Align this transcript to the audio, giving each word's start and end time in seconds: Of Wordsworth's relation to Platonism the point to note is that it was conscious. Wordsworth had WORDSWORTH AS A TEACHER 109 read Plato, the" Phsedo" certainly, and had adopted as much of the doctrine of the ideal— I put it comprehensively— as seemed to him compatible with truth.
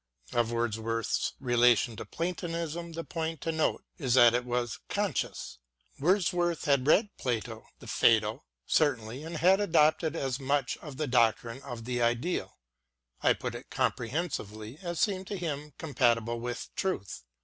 Of 0.33 0.51
Wordsworth's 0.51 1.33
relation 1.39 1.95
to 1.97 2.05
Platonism 2.05 2.93
the 2.93 3.03
point 3.03 3.39
to 3.41 3.51
note 3.51 3.83
is 3.99 4.15
that 4.15 4.33
it 4.33 4.45
was 4.45 4.79
conscious. 4.89 5.59
Wordsworth 5.99 6.65
had 6.65 6.83
WORDSWORTH 6.87 6.97
AS 6.97 7.03
A 7.03 7.05
TEACHER 7.05 7.05
109 7.05 7.05
read 7.05 7.17
Plato, 7.19 7.67
the" 7.77 7.85
Phsedo" 7.85 8.43
certainly, 8.81 9.23
and 9.23 9.37
had 9.37 9.59
adopted 9.59 10.15
as 10.15 10.39
much 10.39 10.75
of 10.77 10.97
the 10.97 11.05
doctrine 11.05 11.61
of 11.61 11.85
the 11.85 12.01
ideal— 12.01 12.57
I 13.21 13.33
put 13.33 13.53
it 13.53 13.69
comprehensively— 13.69 14.79
as 14.81 14.99
seemed 14.99 15.27
to 15.27 15.37
him 15.37 15.73
compatible 15.77 16.39
with 16.39 16.69
truth. 16.75 17.21